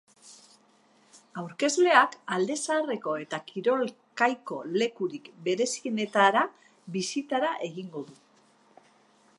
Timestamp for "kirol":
3.51-3.85